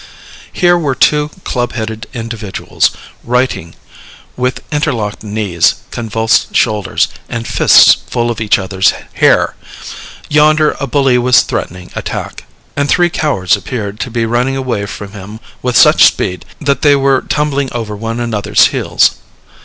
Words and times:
Here 0.51 0.79
were 0.79 0.95
two 0.95 1.29
club 1.43 1.73
headed 1.73 2.07
individuals 2.11 2.89
righting, 3.23 3.75
with 4.35 4.63
interlocked 4.73 5.21
knees, 5.21 5.75
convulsed 5.91 6.55
shoulders, 6.55 7.07
and 7.29 7.47
fists 7.47 7.97
full 8.07 8.31
of 8.31 8.41
each 8.41 8.57
other's 8.57 8.93
hair; 9.13 9.55
yonder 10.27 10.75
a 10.79 10.87
bully 10.87 11.19
was 11.19 11.41
threatening 11.43 11.91
attack, 11.95 12.45
and 12.75 12.89
three 12.89 13.11
cowards 13.11 13.55
appeared 13.55 13.99
to 13.99 14.09
be 14.09 14.25
running 14.25 14.55
away 14.57 14.87
from 14.87 15.11
him 15.11 15.39
with 15.61 15.77
such 15.77 16.03
speed 16.03 16.45
that 16.59 16.81
they 16.81 16.95
were 16.95 17.21
tumbling 17.21 17.71
over 17.71 17.95
one 17.95 18.19
another's 18.19 18.69
heels. 18.69 19.17